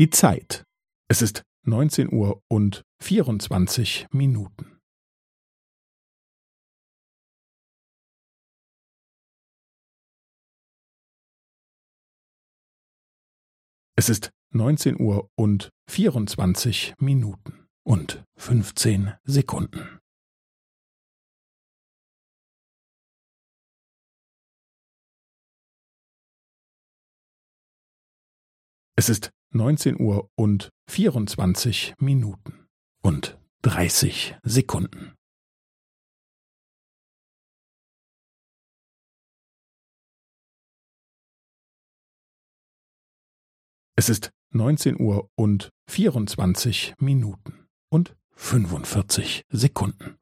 Die 0.00 0.08
Zeit. 0.08 0.64
Es 1.10 1.20
ist 1.20 1.42
neunzehn 1.66 2.10
Uhr 2.10 2.42
und 2.48 2.86
vierundzwanzig 3.02 4.06
Minuten. 4.10 4.80
Es 13.94 14.08
ist 14.08 14.30
neunzehn 14.54 14.98
Uhr 14.98 15.28
und 15.36 15.68
vierundzwanzig 15.86 16.94
Minuten 16.98 17.68
und 17.84 18.24
fünfzehn 18.38 19.18
Sekunden. 19.24 20.00
Es 28.96 29.10
ist 29.10 29.30
neunzehn 29.50 29.98
Uhr 30.00 30.30
und 30.36 30.70
vierundzwanzig 30.88 31.94
Minuten 31.98 32.68
und 33.02 33.38
dreißig 33.62 34.36
Sekunden. 34.42 35.14
Es 43.96 44.08
ist 44.08 44.30
neunzehn 44.50 44.98
Uhr 44.98 45.28
und 45.34 45.70
vierundzwanzig 45.86 46.94
Minuten 46.98 47.68
und 47.90 48.16
fünfundvierzig 48.34 49.44
Sekunden. 49.50 50.19